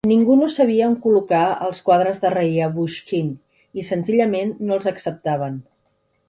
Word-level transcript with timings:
Ningú 0.09 0.35
no 0.37 0.45
sabia 0.51 0.85
on 0.91 0.93
col·locar 1.03 1.41
els 1.65 1.81
quadres 1.89 2.21
de 2.23 2.31
Ryabushkin 2.35 3.29
i 3.83 3.87
senzillament 3.91 4.55
no 4.65 4.79
els 4.79 4.91
acceptaven. 4.95 5.63